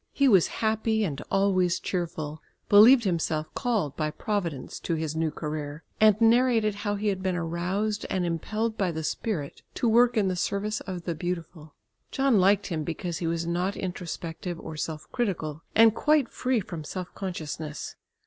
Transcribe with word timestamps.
He 0.13 0.27
was 0.27 0.47
happy 0.65 1.03
and 1.03 1.21
always 1.29 1.79
cheerful, 1.79 2.41
believed 2.69 3.03
himself 3.03 3.53
called 3.53 3.95
by 3.95 4.09
providence 4.09 4.79
to 4.79 4.95
his 4.95 5.15
new 5.15 5.29
career, 5.29 5.83
and 5.99 6.19
narrated 6.19 6.73
how 6.73 6.95
he 6.95 7.09
had 7.09 7.21
been 7.21 7.35
aroused 7.35 8.07
and 8.09 8.25
impelled 8.25 8.79
by 8.79 8.91
the 8.91 9.03
spirit 9.03 9.61
to 9.75 9.87
work 9.87 10.17
in 10.17 10.27
the 10.27 10.35
service 10.35 10.79
of 10.81 11.03
the 11.03 11.13
Beautiful. 11.13 11.75
John 12.09 12.39
liked 12.39 12.65
him 12.65 12.83
because 12.83 13.19
he 13.19 13.27
was 13.27 13.45
not 13.45 13.77
introspective 13.77 14.59
or 14.59 14.75
self 14.75 15.05
critical 15.11 15.61
and 15.75 15.93
quite 15.93 16.29
free 16.29 16.61
from 16.61 16.83
self 16.83 17.13
consciousness. 17.13 17.95